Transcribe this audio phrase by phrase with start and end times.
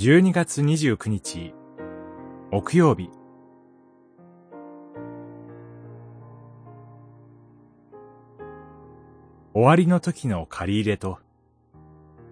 [0.00, 1.52] 12月29日、
[2.50, 3.10] 木曜日。
[9.52, 11.18] 終わりの時の借り入れと、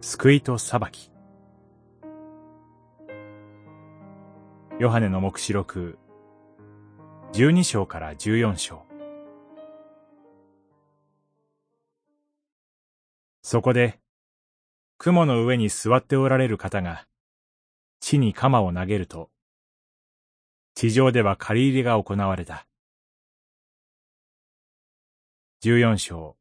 [0.00, 1.10] 救いと裁き。
[4.80, 5.98] ヨハネの目視録、
[7.34, 8.86] 12章から14章。
[13.42, 14.00] そこで、
[14.96, 17.07] 雲の上に座っておられる方が、
[18.00, 19.30] 地に鎌を投げると、
[20.74, 22.66] 地上では借り入れが行われた。
[25.60, 26.36] 十四章、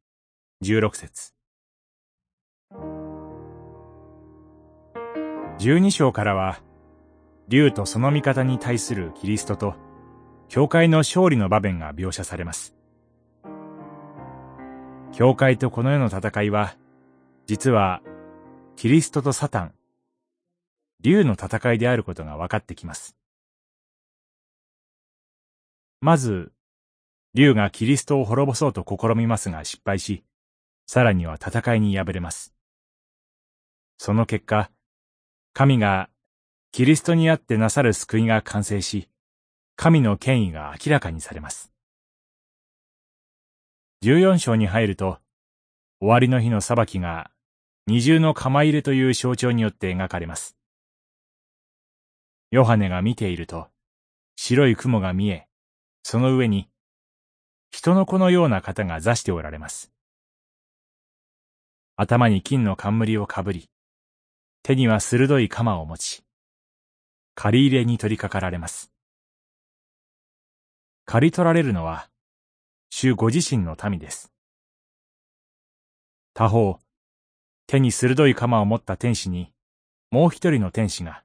[0.61, 1.33] 十六節。
[5.57, 6.61] 十二章からは、
[7.47, 9.73] 竜とその味方に対するキリストと、
[10.49, 12.75] 教会の勝利の場面が描写されます。
[15.13, 16.75] 教会とこの世の戦いは、
[17.47, 18.01] 実は、
[18.75, 19.73] キリストとサタン、
[21.01, 23.15] 竜の戦いであることが分かってきます。
[26.01, 26.51] まず、
[27.33, 30.23] 竜がキリストを滅ぼそうと試みますが失敗し、
[30.87, 32.53] さらには戦いに敗れます。
[33.97, 34.71] その結果、
[35.53, 36.09] 神が
[36.71, 39.09] キリストにあってなさる救いが完成し、
[39.75, 41.71] 神の権威が明らかにされます。
[44.03, 45.19] 14章に入ると、
[45.99, 47.31] 終わりの日の裁きが
[47.87, 50.57] 二重の釜入れという象徴によって描かれます。
[52.49, 53.67] ヨハネが見ていると、
[54.37, 55.47] 白い雲が見え、
[56.03, 56.69] その上に、
[57.71, 59.91] 人の子のような方が座しておられます。
[61.97, 63.69] 頭に金の冠をかぶり、
[64.63, 66.23] 手には鋭い鎌を持ち、
[67.35, 68.93] 借り入れに取り掛かられます。
[71.03, 72.09] 借り取られるのは、
[72.89, 74.31] 主ご自身の民です。
[76.33, 76.79] 他方、
[77.65, 79.51] 手に鋭い鎌を持った天使に、
[80.11, 81.23] もう一人の天使が、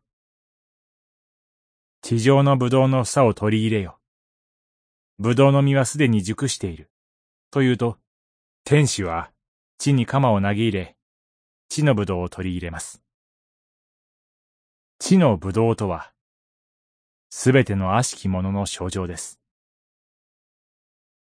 [2.02, 4.00] 地上の葡萄の房を取り入れよ。
[5.18, 6.90] 葡萄の実はすでに熟している。
[7.52, 7.96] と言うと、
[8.64, 9.30] 天使は
[9.78, 10.96] 地に鎌を投げ入れ、
[11.68, 13.04] 地の葡萄を取り入れます。
[14.98, 16.12] 地の葡萄とは、
[17.30, 19.38] すべての悪しき者の象徴です。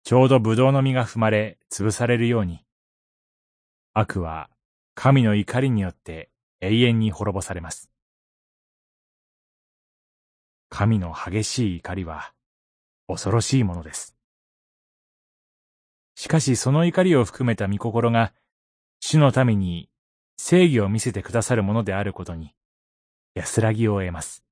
[0.04, 2.62] ちょうど葡萄の実が踏まれ、潰されるように、
[3.94, 4.50] 悪は
[4.94, 6.28] 神の怒りによって
[6.60, 7.90] 永遠に滅ぼされます。
[10.68, 12.32] 神の激しい怒りは
[13.06, 14.14] 恐ろしいものです。
[16.14, 18.32] しかしその怒りを含めた御心が
[19.00, 19.88] 主のために
[20.36, 22.54] 正義を見せてくださるものであることに
[23.34, 24.44] 安らぎを得ます。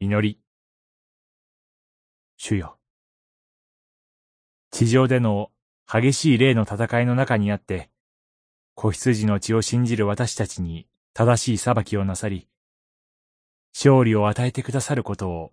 [0.00, 0.38] 祈り。
[2.36, 2.76] 主よ。
[4.70, 5.50] 地上での
[5.86, 7.90] 激しい霊の戦いの中にあって、
[8.74, 12.48] 子羊の血を信じる私たちに正しい裁きをなさり、
[13.74, 15.52] 勝利を与えてくださることを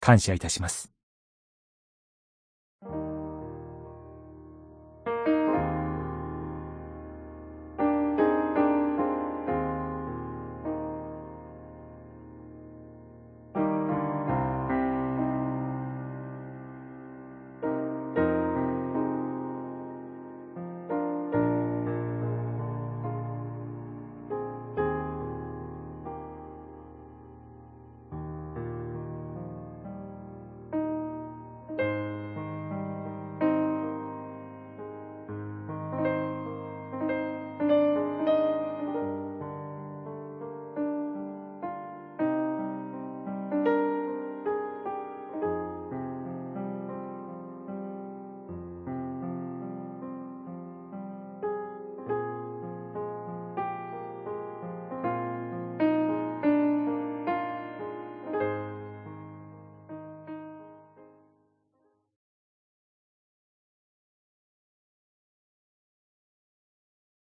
[0.00, 0.97] 感謝いたします。